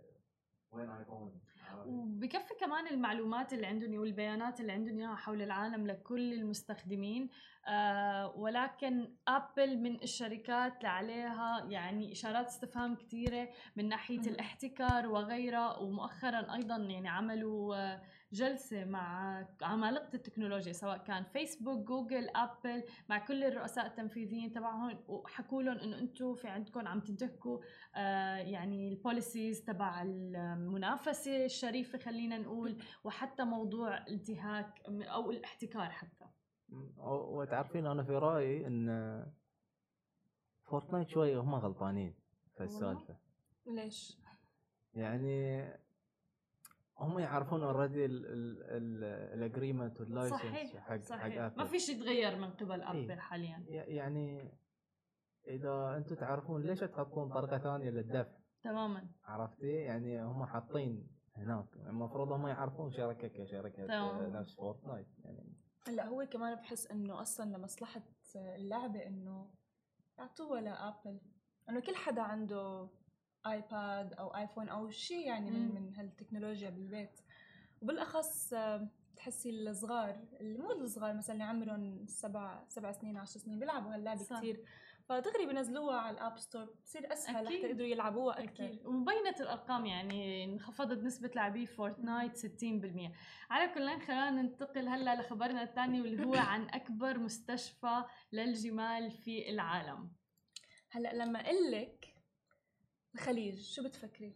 وبكفي 1.87 2.54
كمان 2.61 2.87
المعلومات 2.87 3.52
اللي 3.52 3.66
عندهم 3.66 3.99
والبيانات 3.99 4.61
اللي 4.61 4.73
عندهم 4.73 4.99
إياها 4.99 5.14
حول 5.14 5.42
العالم 5.42 5.87
لكل 5.87 6.32
المستخدمين 6.32 7.30
آه 7.68 8.37
ولكن 8.37 9.08
ابل 9.28 9.78
من 9.78 10.02
الشركات 10.02 10.76
اللي 10.76 10.88
عليها 10.88 11.66
يعني 11.68 12.12
إشارات 12.12 12.46
استفهام 12.46 12.96
كثيره 12.96 13.49
من 13.76 13.88
ناحية 13.88 14.20
الاحتكار 14.20 15.06
وغيرها 15.06 15.76
ومؤخرا 15.76 16.54
أيضا 16.54 16.76
يعني 16.76 17.08
عملوا 17.08 17.76
آه 17.76 18.02
جلسة 18.34 18.84
مع 18.84 19.38
عمالقة 19.62 20.14
التكنولوجيا 20.14 20.72
سواء 20.72 20.98
كان 20.98 21.24
فيسبوك 21.24 21.86
جوجل 21.88 22.28
أبل 22.36 22.84
مع 23.08 23.18
كل 23.18 23.44
الرؤساء 23.44 23.86
التنفيذيين 23.86 24.52
تبعهم 24.52 24.98
وحكوا 25.08 25.62
لهم 25.62 25.78
إنه 25.78 25.98
أنتم 25.98 26.34
في 26.34 26.48
عندكم 26.48 26.88
عم 26.88 27.00
تنتهكوا 27.00 27.58
آه 27.94 28.36
يعني 28.36 28.88
ال 28.88 28.97
policies 28.97 29.64
تبع 29.64 30.02
المنافسة 30.02 31.44
الشريفة 31.44 31.98
خلينا 31.98 32.38
نقول 32.38 32.82
وحتى 33.04 33.44
موضوع 33.44 34.06
انتهاك 34.08 34.80
أو 34.88 35.30
الاحتكار 35.30 35.90
حتى. 35.90 36.24
وتعرفين 36.98 37.86
أنا 37.86 38.02
في 38.02 38.12
رأيي 38.12 38.66
إن 38.66 39.26
فورتنايت 40.64 41.08
شوي 41.08 41.36
هم 41.36 41.54
غلطانين 41.54 42.14
في 42.56 42.64
السالفة. 42.64 43.16
ليش؟ 43.66 44.18
يعني 44.94 45.64
هم 46.98 47.18
يعرفون 47.18 47.62
already 47.62 48.04
ال 49.34 49.41
agreement 49.41 50.00
وال 50.00 50.09
license 50.09 50.40
حق 50.76 50.96
صحيح. 50.96 51.20
حق 51.20 51.42
ابل 51.42 51.56
ما 51.58 51.64
في 51.64 51.78
شيء 51.78 51.96
يتغير 51.96 52.36
من 52.38 52.50
قبل 52.50 52.82
ابل 52.82 53.10
إيه؟ 53.10 53.18
حاليا. 53.18 53.64
يعني 53.68 54.52
إذا 55.48 55.96
أنتم 55.96 56.14
تعرفون 56.14 56.62
ليش 56.62 56.80
تحطون 56.80 57.28
طريقة 57.28 57.58
ثانية 57.58 57.90
للدفع؟ 57.90 58.38
تماما. 58.62 59.08
عرفتي؟ 59.24 59.66
يعني 59.66 60.22
هم 60.22 60.44
حاطين 60.44 61.08
هناك. 61.36 61.66
المفروض 61.76 62.32
هم 62.32 62.46
يعرفون 62.46 62.92
شركة 62.92 63.28
كشركة 63.28 63.86
تمام. 63.86 64.32
نفس 64.32 64.54
فورتنايت 64.56 65.06
يعني. 65.24 65.54
هلا 65.88 66.06
هو 66.06 66.26
كمان 66.26 66.54
بحس 66.54 66.86
إنه 66.86 67.22
أصلا 67.22 67.56
لمصلحة 67.56 68.02
اللعبة 68.36 69.06
إنه 69.06 69.50
يعطوها 70.18 70.60
لابل 70.60 71.20
إنه 71.68 71.80
كل 71.80 71.94
حدا 71.94 72.22
عنده 72.22 72.88
iPad 73.46 74.12
أو 74.12 74.36
iPhone 74.37 74.68
أو 74.68 74.90
شيء 74.90 75.26
يعني 75.26 75.50
من. 75.50 75.74
من 75.74 75.94
هالتكنولوجيا 75.94 76.70
بالبيت 76.70 77.20
وبالأخص 77.82 78.54
بتحسي 79.14 79.50
الصغار 79.50 80.24
اللي 80.40 80.58
مو 80.58 80.70
الصغار 80.70 81.14
مثلا 81.14 81.32
اللي 81.32 81.44
عمرهم 81.44 82.06
سبع 82.06 82.64
سبع 82.68 82.92
سنين 82.92 83.16
عشر 83.16 83.40
سنين 83.40 83.58
بيلعبوا 83.58 83.94
هاللعبة 83.94 84.22
صح. 84.22 84.38
كثير 84.38 84.64
فدغري 85.08 85.46
بنزلوها 85.46 85.96
على 85.96 86.16
ال 86.16 86.22
App 86.22 86.38
Store 86.38 86.64
بتصير 86.64 87.12
أسهل. 87.12 87.46
حتى 87.46 87.54
يقدروا 87.54 87.86
يلعبوها 87.86 88.44
أكثر 88.44 88.64
أكيد 88.64 88.86
ومبينت 88.86 89.40
الأرقام 89.40 89.86
يعني 89.86 90.44
انخفضت 90.44 91.04
نسبة 91.04 91.30
لاعبي 91.34 91.66
فورتنايت 91.66 92.38
60% 92.38 92.42
على 93.50 93.74
كل 93.74 94.00
خلينا 94.00 94.30
ننتقل 94.30 94.88
هلأ 94.88 95.20
لخبرنا 95.20 95.62
الثاني 95.62 96.00
واللي 96.00 96.26
هو 96.26 96.34
عن 96.52 96.68
أكبر 96.70 97.18
مستشفى 97.18 98.04
للجمال 98.32 99.10
في 99.10 99.50
العالم 99.50 100.12
هلأ 100.90 101.14
لما 101.14 101.40
أقول 101.40 101.72
لك 101.72 102.13
الخليج 103.14 103.61
شو 103.61 103.83
بتفكري؟ 103.85 104.35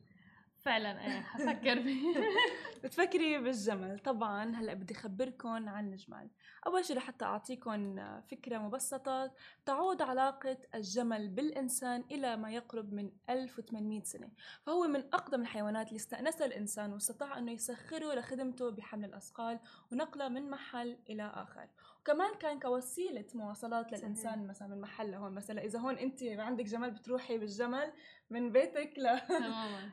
فعلا 0.60 1.04
إيه 1.06 1.20
حفكر. 1.20 1.82
فيه 1.82 2.14
بتفكري 2.84 3.38
بالجمل. 3.38 3.98
طبعا 3.98 4.56
هلأ 4.56 4.74
بدي 4.74 4.94
اخبركم 4.94 5.68
عن 5.68 5.92
الجمال 5.92 6.30
أول 6.66 6.84
شيء 6.84 6.96
لحتى 6.96 7.24
اعطيكم 7.24 7.96
فكرة 8.20 8.58
مبسطة 8.58 9.32
تعود 9.66 10.02
علاقة 10.02 10.56
الجمل 10.74 11.28
بالإنسان 11.28 12.04
إلى 12.10 12.36
ما 12.36 12.50
يقرب 12.50 12.92
من 12.92 13.10
1800 13.30 14.02
سنة. 14.02 14.30
فهو 14.62 14.86
من 14.88 15.00
أقدم 15.00 15.40
الحيوانات 15.40 15.88
اللي 15.88 15.96
استانسها 15.96 16.46
الإنسان 16.46 16.92
واستطاع 16.92 17.38
إنه 17.38 17.52
يسخره 17.52 18.14
لخدمته 18.14 18.70
بحمل 18.70 19.04
الأثقال 19.04 19.60
ونقله 19.92 20.28
من 20.28 20.50
محل 20.50 20.98
إلى 21.10 21.22
آخر. 21.34 21.68
وكمان 22.08 22.34
كان 22.34 22.60
كوسيلة 22.60 23.24
مواصلات 23.34 23.86
صحيح. 23.86 23.98
للإنسان 23.98 24.46
مثلا 24.46 24.68
من 24.68 24.80
محل 24.80 25.10
لهون 25.10 25.32
مثلا 25.32 25.64
إذا 25.64 25.78
هون 25.78 25.98
أنت 25.98 26.22
عندك 26.22 26.64
جمل 26.64 26.90
بتروحي 26.90 27.38
بالجمل 27.38 27.92
من 28.30 28.52
بيتك 28.52 28.98
ل... 28.98 29.06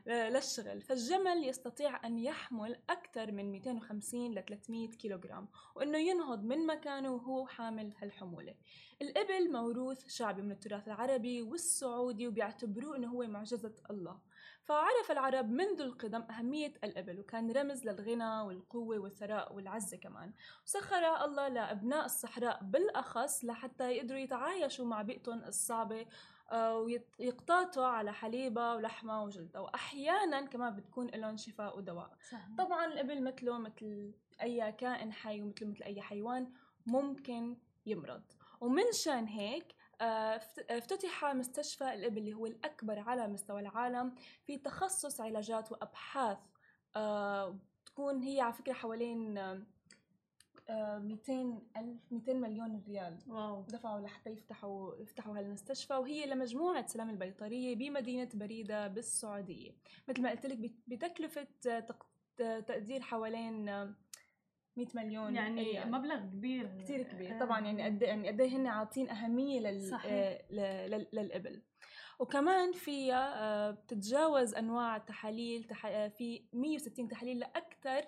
للشغل. 0.33 0.81
فالجمل 0.81 1.43
يستطيع 1.43 2.05
أن 2.05 2.19
يحمل 2.19 2.75
أكثر 2.89 3.31
من 3.31 3.51
250 3.51 4.31
ل 4.31 4.43
300 4.43 4.89
كيلوغرام 4.89 5.47
وأنه 5.75 5.97
ينهض 5.97 6.43
من 6.43 6.65
مكانه 6.65 7.11
وهو 7.11 7.47
حامل 7.47 7.93
هالحمولة. 8.01 8.55
الإبل 9.01 9.51
موروث 9.51 10.07
شعبي 10.07 10.41
من 10.41 10.51
التراث 10.51 10.87
العربي 10.87 11.41
والسعودي 11.41 12.27
وبيعتبروه 12.27 12.95
أنه 12.95 13.07
هو 13.07 13.27
معجزة 13.27 13.73
الله. 13.91 14.19
فعرف 14.65 15.11
العرب 15.11 15.49
منذ 15.49 15.81
القدم 15.81 16.21
أهمية 16.21 16.73
الإبل 16.83 17.19
وكان 17.19 17.51
رمز 17.51 17.85
للغنى 17.87 18.41
والقوة 18.41 18.99
والثراء 18.99 19.55
والعزة 19.55 19.97
كمان. 19.97 20.33
وسخر 20.65 21.25
الله 21.25 21.47
لأبناء 21.47 22.05
الصحراء 22.05 22.63
بالأخص 22.63 23.45
لحتى 23.45 23.91
يقدروا 23.91 24.19
يتعايشوا 24.19 24.85
مع 24.85 25.01
بيئتهم 25.01 25.43
الصعبة 25.43 26.05
آه، 26.51 26.77
ويقتاتوا 26.77 27.85
على 27.85 28.13
حليبها 28.13 28.75
ولحمها 28.75 29.21
وجلدها 29.21 29.61
وأحيانا 29.61 30.41
كمان 30.41 30.75
بتكون 30.75 31.07
لهم 31.07 31.37
شفاء 31.37 31.77
ودواء. 31.77 32.17
صح 32.31 32.47
طبعا 32.57 32.85
الإبل 32.85 33.23
مثله 33.23 33.57
مثل 33.57 34.13
أي 34.41 34.71
كائن 34.71 35.13
حي 35.13 35.41
ومثله 35.41 35.69
مثل 35.69 35.83
أي 35.83 36.01
حيوان 36.01 36.51
ممكن 36.85 37.57
يمرض. 37.85 38.23
ومن 38.61 38.91
شان 38.91 39.25
هيك 39.25 39.74
افتتح 40.01 41.25
مستشفى 41.25 41.93
الإبل 41.93 42.17
اللي 42.17 42.33
هو 42.33 42.45
الأكبر 42.45 42.99
على 42.99 43.27
مستوى 43.27 43.61
العالم 43.61 44.15
في 44.45 44.57
تخصص 44.57 45.21
علاجات 45.21 45.71
وأبحاث. 45.71 46.37
آه، 46.95 47.57
تكون 47.85 48.21
هي 48.23 48.41
على 48.41 48.53
فكرة 48.53 48.73
حوالين 48.73 49.37
آه، 49.37 49.61
آه، 50.69 50.97
200 50.99 51.61
ألف 51.77 51.99
200 52.11 52.33
مليون 52.33 52.83
ريال. 52.87 53.19
واو. 53.27 53.61
دفعوا 53.61 53.99
لحتى 54.01 54.29
يفتحوا 54.29 54.95
يفتحوا 54.95 55.37
هالمستشفى 55.37 55.93
وهي 55.93 56.25
لمجموعة 56.25 56.87
سلام 56.87 57.09
البيطرية 57.09 57.75
بمدينة 57.75 58.29
بريدة 58.33 58.87
بالسعودية. 58.87 59.71
مثل 60.09 60.21
ما 60.21 60.29
قلت 60.31 60.45
لك 60.45 60.57
بت- 60.57 60.83
بتكلفة 60.87 61.47
آه، 61.69 61.79
تق- 61.79 62.05
آه، 62.41 62.59
تقدير 62.59 63.01
حوالين 63.01 63.69
آه، 63.69 63.93
100 64.77 64.87
مليون 64.95 65.35
يعني 65.35 65.63
ريال. 65.63 65.91
مبلغ 65.91 66.19
كبير 66.19 66.77
كثير 66.81 67.03
كبير 67.03 67.35
آه. 67.35 67.39
طبعا 67.39 67.59
يعني 67.59 67.83
قد 67.83 68.01
يعني 68.01 68.27
قد 68.27 68.41
إيه 68.41 68.49
هن 68.57 68.67
عاطين 68.67 69.09
أهمية 69.09 69.59
لل 69.59 69.81
صحيح. 69.91 70.11
آه، 70.13 70.41
لل- 70.87 71.07
للابل 71.13 71.61
وكمان 72.19 72.71
فيها 72.71 73.43
آه، 73.43 73.71
بتتجاوز 73.71 74.55
أنواع 74.55 74.95
التحاليل 74.95 75.63
تح... 75.63 75.85
آه، 75.85 76.07
في 76.07 76.43
160 76.53 77.07
تحاليل 77.07 77.39
لأكثر 77.39 78.01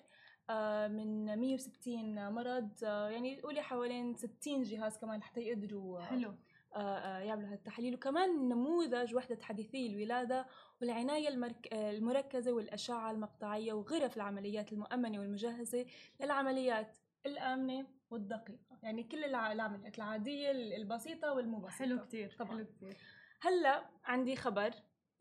من 0.88 1.39
160 1.39 2.31
مرض 2.31 2.69
يعني 2.83 3.41
قولي 3.41 3.62
حوالين 3.62 4.15
60 4.15 4.63
جهاز 4.63 4.97
كمان 4.97 5.24
حتى 5.24 5.41
يقدروا 5.41 6.01
حلو 6.01 6.33
آه، 6.77 6.81
آه، 6.81 7.19
يعملوا 7.19 7.50
هالتحاليل 7.53 7.93
وكمان 7.96 8.50
نموذج 8.50 9.15
وحدة 9.15 9.38
حديثي 9.43 9.88
الولادة 9.88 10.46
والعناية 10.81 11.27
المرك... 11.27 11.74
المركزة 11.74 12.51
والأشعة 12.51 13.12
المقطعية 13.12 13.74
وغرف 13.74 14.17
العمليات 14.17 14.74
المؤمنة 14.74 15.19
والمجهزة 15.19 15.86
للعمليات 16.22 16.98
الآمنة 17.25 17.88
والدقيقة. 18.10 18.77
يعني 18.84 19.03
كل 19.03 19.24
الع- 19.24 19.51
العمليات 19.51 19.98
العادية 19.98 20.51
البسيطة 20.51 21.34
والمو 21.34 21.57
بسيطة. 21.60 21.77
حلو 21.86 22.05
كتير 22.05 22.36
طبعاً. 22.39 22.51
حلو 22.57 22.65
كتير. 22.65 22.98
هلأ 23.41 23.89
عندي 24.05 24.36
خبر. 24.36 24.72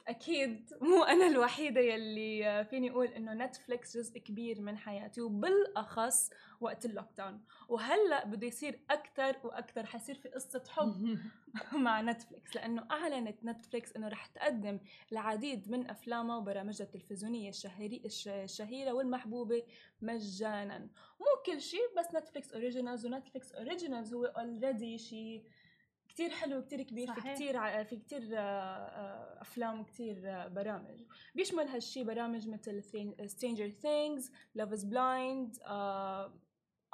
أكيد 0.08 0.70
مو 0.80 1.02
أنا 1.04 1.26
الوحيدة 1.26 1.80
يلي 1.80 2.64
فيني 2.70 2.90
أقول 2.90 3.06
إنه 3.06 3.34
نتفليكس 3.34 3.96
جزء 3.96 4.18
كبير 4.18 4.60
من 4.60 4.78
حياتي 4.78 5.20
وبالأخص 5.20 6.30
وقت 6.60 6.84
ال 6.84 7.06
lockdown 7.16 7.40
وهلأ 7.68 8.24
بده 8.26 8.46
يصير 8.46 8.80
أكثر 8.90 9.36
وأكثر 9.44 9.86
حيصير 9.86 10.14
في 10.14 10.28
قصة 10.28 10.62
حب 10.68 11.18
مع 11.84 12.00
نتفليكس 12.00 12.56
لأنه 12.56 12.86
أعلنت 12.90 13.44
نتفليكس 13.44 13.96
إنه 13.96 14.08
رح 14.08 14.26
تقدم 14.26 14.80
العديد 15.12 15.70
من 15.70 15.90
أفلامها 15.90 16.36
وبرامجها 16.36 16.84
التلفزيونية 16.84 17.48
الشهري 17.48 18.02
الش- 18.04 18.28
الشهيرة 18.28 18.92
والمحبوبة 18.92 19.62
مجانا. 20.02 20.78
مو 21.20 21.26
كل 21.46 21.60
شيء 21.60 21.80
بس 21.98 22.06
Netflix 22.14 22.52
Originals 22.52 23.06
و 23.06 23.12
Netflix 23.12 23.52
Originals 23.52 24.14
هو 24.14 24.24
already 24.24 24.98
شيء 24.98 25.44
كتير 26.16 26.30
حلو 26.30 26.62
كتير 26.62 26.82
كبير 26.82 27.12
في 27.14 27.20
صحيح. 27.20 27.34
كتير 27.34 27.56
ع- 27.56 27.82
في 27.82 27.96
كتير 27.96 28.22
آه، 28.32 28.38
آه، 28.40 29.40
أفلام 29.42 29.80
وكتير 29.80 30.22
آه، 30.24 30.48
برامج 30.48 31.02
بيشمل 31.34 31.68
هالشي 31.68 32.04
برامج 32.04 32.48
مثل 32.48 32.82
Stranger 33.28 33.70
Things 33.84 34.24
Love 34.58 34.78
is 34.78 34.84
Blind 34.84 35.66
آه، 35.66 36.32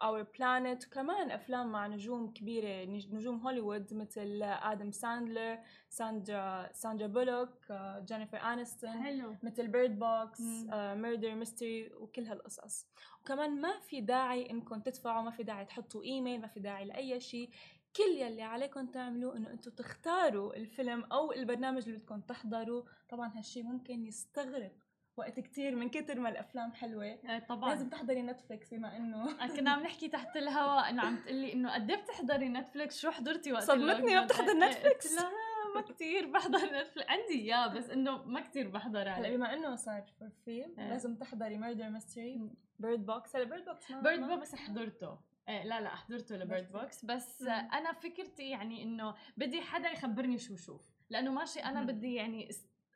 Our 0.03 0.25
Planet 0.39 0.87
وكمان 0.87 1.31
أفلام 1.31 1.73
مع 1.73 1.87
نجوم 1.87 2.33
كبيرة 2.33 2.85
نج- 2.85 3.15
نجوم 3.15 3.37
هوليوود 3.41 3.95
مثل 3.95 4.43
آدم 4.43 4.91
ساندلر 4.91 5.59
ساندرا 5.89 6.73
ساندرا 6.73 7.07
بولوك 7.07 7.51
آه، 7.71 7.99
جينيفر 8.09 8.37
أنستون 8.37 8.91
حلو 9.03 9.37
مثل 9.43 9.69
Bird 9.69 9.99
Box. 9.99 10.41
Murder 10.73 11.35
Mystery 11.35 11.93
وكل 11.95 12.25
هالقصص 12.25 12.87
وكمان 13.21 13.61
ما 13.61 13.81
في 13.81 14.01
داعي 14.01 14.51
إنكم 14.51 14.81
تدفعوا 14.81 15.23
ما 15.23 15.31
في 15.31 15.43
داعي 15.43 15.65
تحطوا 15.65 16.03
ايميل 16.03 16.41
ما 16.41 16.47
في 16.49 16.61
داعي 16.61 16.85
لأي 16.85 17.21
شيء 17.21 17.51
كل 17.97 18.17
يلي 18.17 18.43
عليكم 18.43 18.87
تعملوه 18.87 19.37
إنه 19.37 19.51
أنتم 19.51 19.71
تختاروا 19.71 20.57
الفيلم 20.57 21.05
أو 21.05 21.33
البرنامج 21.33 21.83
اللي 21.87 21.99
بدكم 21.99 22.21
تحضروا 22.21 22.83
طبعا 23.09 23.39
هالشي 23.39 23.63
ممكن 23.63 24.05
يستغرق 24.05 24.73
وقت 25.17 25.41
كتير 25.41 25.77
من 25.77 25.89
كتر 25.89 26.21
ما 26.21 26.29
الأفلام 26.29 26.73
حلوة. 26.73 27.05
آه، 27.07 27.39
طبعا. 27.39 27.71
لازم 27.71 27.89
تحضري 27.89 28.23
نتفليكس 28.23 28.75
بما 28.75 28.97
إنه. 28.97 29.47
كنا 29.57 29.71
عم 29.71 29.83
نحكي 29.83 30.09
تحت 30.09 30.37
الهواء 30.37 30.91
إنه 30.91 31.03
عم 31.03 31.17
تقلي 31.17 31.53
إنه 31.53 31.75
قد 31.75 31.91
إيه 31.91 32.03
بتحضري 32.03 32.49
نتفليكس 32.49 33.01
شو 33.01 33.11
حضرتي 33.11 33.53
وقت 33.53 33.63
صدمتني 33.63 34.15
ما؟ 34.15 34.25
بتحضر 34.25 34.53
إيه، 34.53 34.77
إيه، 34.77 34.99
لها 35.15 35.31
ما 35.75 35.81
كثير 35.81 36.27
بحضر 36.27 36.59
نتفليكس 36.59 37.11
عندي 37.11 37.33
إياه 37.33 37.67
بس 37.67 37.91
إنه 37.91 38.23
ما 38.25 38.41
كثير 38.41 38.69
بحضر 38.69 39.01
هلا 39.01 39.11
عليه. 39.11 39.37
بما 39.37 39.55
إنه 39.55 39.77
صار 39.77 40.05
فور 40.21 40.31
إيه. 40.49 40.89
لازم 40.89 41.17
تحضري 41.17 41.59
ميردر 41.59 41.89
ميستري 41.89 42.51
بيرد 42.79 43.07
بوكس 43.07 43.37
هلا 43.37 43.45
بيرد 43.45 43.65
بوكس 43.65 43.93
بيرد 43.93 44.29
بوكس 44.29 44.55
حضرته. 44.55 45.19
إيه 45.49 45.65
لا 45.65 45.81
لا 45.81 45.89
حضرته 45.97 46.37
ل 46.37 46.44
Bird 46.44 46.73
Box. 46.73 47.05
بس 47.05 47.43
مم. 47.43 47.49
أنا 47.49 47.93
فكرتي 47.93 48.51
يعني 48.51 48.83
إنه 48.83 49.15
بدي 49.37 49.61
حدا 49.61 49.89
يخبرني 49.91 50.39
شو 50.39 50.57
شوف 50.57 50.81
لأنه 51.11 51.31
ماشي 51.33 51.61
أنا 51.61 51.81
مم. 51.81 51.87
بدي 51.87 52.15
يعني 52.15 52.49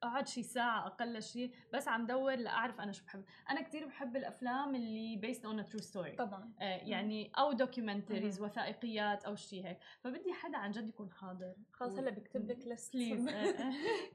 أقعد 0.02 0.28
شي 0.28 0.42
ساعة 0.42 0.86
أقل 0.86 1.22
شيء 1.22 1.50
بس 1.72 1.88
عم 1.88 2.06
دور 2.06 2.34
لأعرف 2.34 2.80
أنا 2.80 2.92
شو 2.92 3.04
بحب. 3.04 3.24
أنا 3.50 3.62
كتير 3.62 3.86
بحب 3.86 4.16
الأفلام 4.16 4.74
اللي 4.74 5.36
on 5.44 5.64
a 5.64 5.68
true 5.72 5.82
story. 5.84 6.16
طبعا. 6.18 6.52
آه، 6.60 6.64
يعني 6.76 7.32
أو 7.38 7.52
documentaries. 7.52 8.40
وثائقيات 8.40 9.24
أو 9.24 9.34
شيء 9.36 9.66
هيك. 9.66 9.78
فبدي 10.00 10.32
حدا 10.32 10.56
عن 10.58 10.70
جد 10.70 10.88
يكون 10.88 11.12
حاضر. 11.12 11.54
خلص 11.72 11.94
و- 11.94 11.98
هلا 11.98 12.10
بكتب 12.10 12.50
لك 12.50 12.66
list 12.66 12.92
please 12.96 13.30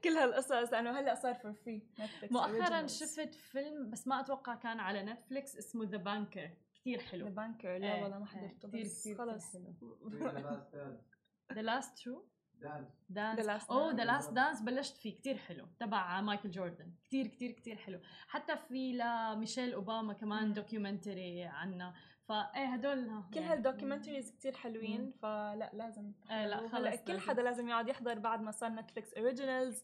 كل 0.04 0.10
هالقصص 0.10 0.52
لأنه 0.72 1.00
هلأ 1.00 1.14
صار 1.14 1.34
for 1.34 1.52
free 1.52 1.82
مؤخرا 2.30 2.86
شفت 2.86 3.34
فيلم 3.34 3.90
بس 3.90 4.06
ما 4.08 4.20
أتوقع 4.20 4.54
كان 4.54 4.80
على 4.80 5.02
نتفليكس 5.02 5.56
اسمه 5.56 5.84
The 5.84 5.96
Banker 5.96 6.50
كتير 6.82 6.98
ذا 7.00 7.06
حلو 7.06 7.30
بانكر 7.30 7.78
لا 7.78 7.94
إيه، 7.94 8.02
والله 8.02 8.18
ما 8.18 8.24
إيه، 8.26 8.30
حضرته 8.48 8.68
كتير 8.68 8.84
بس 8.84 9.00
كتير 9.00 9.16
خلص. 9.18 9.52
حلو. 9.52 9.72
في 9.72 10.18
The 10.18 10.32
Last 10.32 10.72
Stand. 10.72 11.54
ذا 11.54 11.62
لاست 11.62 11.98
شو 11.98 12.22
دانس 12.54 12.88
The 12.88 13.12
دانس 13.12 13.46
Last 13.46 13.70
أوه 13.70 13.92
Dance. 13.92 13.96
ذا 13.96 14.04
لاست 14.04 14.32
دانس 14.32 14.60
بلشت 14.62 14.96
فيه 14.96 15.14
كتير 15.16 15.36
حلو. 15.36 15.66
تبع 15.80 16.20
مايكل 16.20 16.50
جوردن 16.50 16.92
كتير 17.04 17.26
كتير 17.26 17.50
كتير 17.50 17.76
حلو. 17.76 18.00
حتى 18.28 18.56
في 18.56 18.92
لميشيل 18.92 19.72
اوباما 19.74 20.12
كمان. 20.12 20.52
دوكيومنتري 20.52 21.42
عنه. 21.44 21.94
فايه 22.28 22.66
هدول 22.74 23.04
كل 23.34 23.36
يعني- 23.40 23.46
هالدوكيومنتريز 23.52 24.30
كتير 24.32 24.52
حلوين 24.52 25.12
فلا 25.12 25.70
لازم. 25.74 26.12
إيه 26.30 26.46
لا، 26.46 26.68
خلص 26.68 27.00
كل. 27.04 27.20
حدا 27.20 27.42
لازم 27.42 27.68
يقعد 27.68 27.88
يحضر 27.88 28.18
بعد 28.18 28.40
ما 28.42 28.50
صار 28.50 28.70
نتفليكس 28.70 29.14
اوريجينالز 29.14 29.82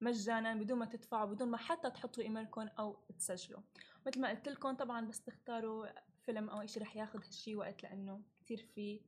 مجانا 0.00 0.54
بدون 0.54 0.78
ما 0.78 0.86
تدفعوا 0.86 1.26
بدون 1.34 1.48
ما 1.48 1.56
حتى 1.56 1.90
تحطوا 1.90 2.22
ايميلكم 2.22 2.68
أو 2.78 2.92
تسجلوا. 3.18 3.60
مثل 4.06 4.20
ما 4.20 4.28
قلت 4.30 4.48
لكم 4.48 4.72
طبعا 4.76 5.06
بس 5.06 5.22
تختاروا 5.22 5.86
فيلم 6.22 6.50
أو 6.50 6.66
شيء 6.66 6.82
رح 6.82 6.96
ياخذ 6.96 7.18
هالشي 7.24 7.56
وقت 7.56 7.82
لأنه 7.82 8.22
كتير 8.36 8.58
في 8.74 9.00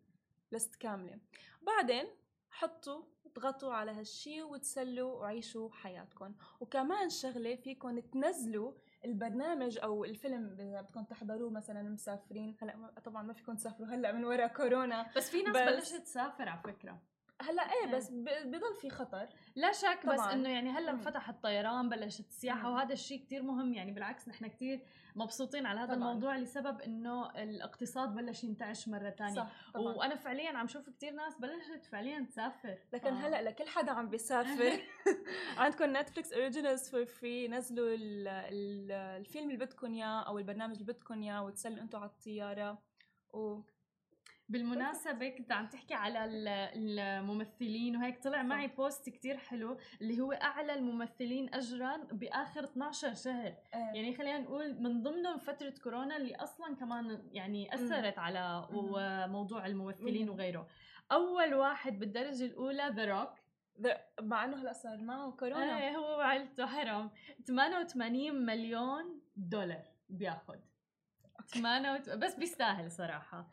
لست 0.53 0.77
كاملة. 0.77 1.19
بعدين 1.63 2.07
حطوا 2.51 3.03
اضغطوا 3.27 3.73
على 3.75 3.91
هالشي 3.91 4.43
وتسلوا 4.43 5.21
وعيشوا 5.21 5.71
حياتكم. 5.73 6.35
وكمان 6.61 7.11
شغلة 7.11 7.57
فيكم 7.57 7.99
تنزلوا 8.01 8.73
البرنامج 9.05 9.79
أو 9.79 10.05
الفيلم 10.05 10.57
إذا 10.61 10.81
بدكم 10.81 11.05
تحضروه 11.05 11.51
مثلا 11.51 11.83
مسافرين. 11.83 12.57
هلا 12.61 12.93
طبعا 13.05 13.23
ما 13.23 13.33
فيكم 13.33 13.55
تسافروا 13.57 13.89
هلأ 13.89 14.13
من 14.13 14.25
وراء 14.25 14.49
كورونا. 14.49 15.11
بس 15.17 15.31
في 15.31 15.43
ناس 15.43 15.57
بس- 15.57 15.63
بلشت 15.63 15.95
تسافر 16.03 16.49
على 16.49 16.61
فكرة. 16.61 17.03
هلأ 17.43 17.63
إيه 17.63 17.87
إيه. 17.87 17.97
بس 17.97 18.11
بضل 18.45 18.75
في 18.81 18.91
خطر 18.91 19.29
لا 19.57 19.73
شك 19.73 20.07
بس 20.07 20.17
طبعاً. 20.21 20.33
إنه 20.33 20.49
يعني 20.49 20.71
هلأ. 20.71 20.91
انفتح 20.91 21.29
الطيران 21.29 21.89
بلشت 21.89 22.29
السياحة 22.29 22.69
مم. 22.69 22.75
وهذا 22.75 22.93
الشيء 22.93 23.19
كتير 23.21 23.43
مهم 23.43 23.75
يعني 23.75 23.93
بالعكس 23.93 24.29
نحن 24.29 24.47
كتير 24.47 24.81
مبسوطين 25.17 25.67
على 25.67 25.81
هذا 25.81 25.95
طبعاً. 25.95 25.97
الموضوع 26.11 26.37
لسبب 26.37 26.81
إنه 26.81 27.31
الاقتصاد 27.31 28.15
بلش 28.15 28.45
ينتعش 28.45 28.89
مرة 28.89 29.11
ثانية 29.11 29.47
وأنا 29.75 30.15
فعليا 30.15 30.51
عم 30.51 30.69
شوف 30.69 30.91
كتير 30.91 31.13
ناس 31.13 31.39
بلشت 31.39 31.85
فعليا 31.85 32.27
تسافر 32.31 32.79
لكن 32.93 33.13
هلأ 33.13 33.43
لكل 33.43 33.67
حدا 33.69 33.93
عم 33.93 34.09
بيسافر 34.09 34.83
عندكم 35.59 35.97
نتفليكس 35.97 36.33
Originals 36.33 36.89
for 36.91 37.05
free 37.05 37.49
نزلوا 37.49 37.95
ال 37.95 38.29
ال 38.29 38.93
الفيلم 38.93 39.51
اللي 39.51 39.65
بدكم 39.65 39.95
إياه 39.95 40.23
أو 40.23 40.39
البرنامج 40.39 40.73
اللي 40.81 40.93
بدكم 40.93 41.23
إياه 41.23 41.45
وتسلوا 41.45 41.83
أنتم 41.83 41.99
على 41.99 42.11
الطيارة 42.11 42.83
و 43.35 43.61
بالمناسبة 44.53 45.29
كنت 45.29 45.53
عم 45.53 45.67
تحكي 45.67 45.95
على 45.95 46.25
ال- 46.25 46.49
الممثلين 46.99 47.97
وهيك 47.97 48.23
طلع 48.23 48.37
صح. 48.39 48.43
معي 48.45 48.67
بوست 48.69 49.09
كتير 49.11 49.37
حلو 49.39 49.79
اللي 50.01 50.21
هو 50.21 50.33
أعلى 50.33 50.75
الممثلين 50.75 51.55
أجرا 51.55 51.97
بآخر 51.97 52.65
12 52.65 53.15
شهر. 53.15 53.55
يعني 53.73 54.15
خلينا 54.15 54.39
نقول 54.39 54.83
من 54.83 55.03
ضمنهم 55.03 55.39
فترة 55.39 55.75
كورونا 55.85 56.17
اللي 56.17 56.35
أصلا 56.37 56.77
كمان 56.77 57.29
يعني 57.33 57.75
أثرت 57.75 58.19
على 58.19 58.67
مم. 58.71 58.77
و- 58.79 59.27
موضوع 59.29 59.67
الممثلين 59.67 60.27
مم. 60.27 60.33
وغيره. 60.33 60.69
أول 61.13 61.55
واحد 61.55 61.99
بالدرجة 61.99 62.45
الأولى 62.45 62.91
ذا 62.97 63.05
روك 63.05 63.31
مع 64.21 64.45
إنه 64.45 64.57
هلأ 64.63 64.73
صار 64.73 64.99
معه 64.99 65.31
كورونا. 65.31 65.79
إيه 65.79 65.97
هو 65.97 66.19
وعيلته 66.19 66.67
حرام. 66.67 67.11
88 67.47 68.35
مليون 68.47 69.21
دولار 69.37 69.83
بياخد. 70.09 70.61
88 71.47 72.19
بس 72.19 72.35
بيستاهل 72.35 72.91
صراحة. 72.91 73.51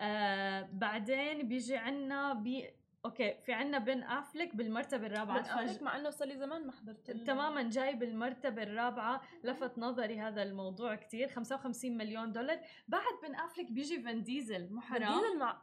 آه 0.00 0.68
بعدين 0.72 1.48
بيجي 1.48 1.76
عنا 1.76 2.32
بي 2.32 2.70
okay 3.04 3.34
في 3.46 3.52
عنا 3.52 3.78
بن 3.78 4.02
أفلك 4.02 4.56
بالمرتبة 4.56 5.06
الرابعة. 5.06 5.38
بن 5.42 5.44
أفلك 5.50 5.76
فج... 5.78 5.82
مع 5.82 5.96
إنه 5.96 6.10
صار 6.10 6.28
لي 6.28 6.36
زمان 6.36 6.66
ما 6.66 6.72
حضرت 6.72 7.10
تماما 7.10 7.62
جاي 7.70 7.94
بالمرتبة 7.94 8.62
الرابعة. 8.62 9.22
لفت 9.44 9.78
نظري 9.78 10.18
هذا 10.20 10.42
الموضوع 10.42 10.94
كتير. 10.94 11.28
55 11.28 11.96
مليون 11.96 12.32
دولار. 12.32 12.60
بعد 12.88 13.12
بن 13.28 13.34
أفلك 13.34 13.72
بيجي 13.72 14.02
فان 14.02 14.22
ديزل. 14.22 14.72
مو 14.74 14.80
فان 14.80 15.04
حرام؟ 15.04 15.20
ديزل 15.20 15.38
مع 15.38 15.62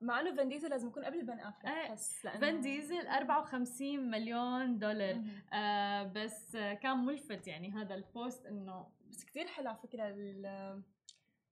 مع 0.00 0.20
إنه 0.20 0.34
فان 0.34 0.48
ديزل 0.48 0.70
لازم 0.70 0.88
يكون 0.88 1.04
قبل 1.04 1.22
بن 1.24 1.40
أفلك 1.40 1.66
إيه، 1.70 1.92
بس 1.92 2.26
لأنه- 2.26 2.38
فان 2.38 2.60
ديزل 2.60 3.06
54 3.06 4.10
مليون 4.10 4.78
دولار. 4.78 5.22
آه 5.52 6.02
بس 6.02 6.56
آه 6.56 6.74
كان 6.74 7.04
ملفت 7.04 7.46
يعني 7.46 7.70
هذا 7.72 7.94
ال 7.94 8.04
post 8.04 8.46
انه 8.46 8.86
بس 9.10 9.24
كتير 9.24 9.46
حلو 9.46 9.68
على 9.68 9.78
فكرة 9.82 10.08
ال- 10.08 10.82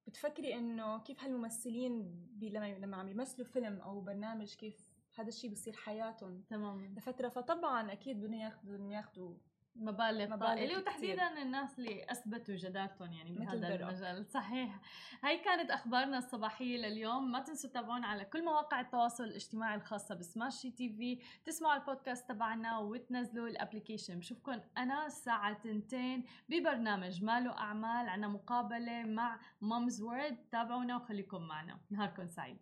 بتفكري 0.07 0.55
إنه 0.55 0.99
كيف 0.99 1.25
هالممثلين 1.25 2.27
لما 2.41 2.79
لما 2.79 2.97
عم 2.97 3.09
يمثلوا 3.09 3.47
فيلم 3.47 3.81
أو 3.81 4.01
برنامج 4.01 4.55
كيف 4.55 4.89
هذا 5.15 5.29
الشيء 5.29 5.51
بصير 5.51 5.73
حياتهم 5.77 6.43
تماما 6.43 6.87
لفترة؟ 6.87 7.29
فطبعا 7.29 7.93
أكيد 7.93 8.21
بدهم 8.21 8.35
ياخذوا 8.35 8.75
بدهم 8.77 8.91
ياخذوا 8.91 9.35
مبالغ 9.77 10.37
طائلة 10.37 10.67
كتير. 10.67 10.79
وتحديدا 10.79 11.43
الناس 11.43 11.79
اللي 11.79 12.07
أثبتوا 12.11 12.55
جدارتهم 12.55 13.13
يعني 13.13 13.33
بهذا. 13.33 13.75
المجال. 13.75 14.27
صحيح. 14.27 14.81
هاي 15.23 15.39
كانت 15.39 15.71
أخبارنا 15.71 16.19
الصباحية 16.19 16.77
لليوم. 16.77 17.33
ما 17.33 17.41
تنسوا 17.41 17.71
تتابعونا 17.71 18.07
على 18.07 18.25
كل 18.25 18.45
مواقع 18.45 18.81
التواصل 18.81 19.25
الاجتماعي 19.25 19.75
الخاصة 19.75 20.15
ب 20.15 20.71
Smashi 20.71 20.89
TV. 20.89 21.23
تسمعوا 21.45 21.75
البودكاست 21.81 22.29
تبعنا 22.29 22.79
وتنزلوا 22.79 23.49
ال 23.49 23.54
application. 23.54 24.19
بشوفكم 24.19 24.61
أنا 24.79 25.07
الساعة 25.07 25.53
تنتين 25.53 26.25
ببرنامج 26.49 27.25
مال 27.25 27.59
وأعمال 27.59 28.09
عنا 28.09 28.29
مقابلة 28.29 29.03
مع 29.03 29.41
Mumzworld. 29.61 30.37
تابعونا 30.53 30.97
وخليكم 30.97 31.43
معنا. 31.43 31.81
نهاركم 31.91 32.27
سعيد. 32.27 32.59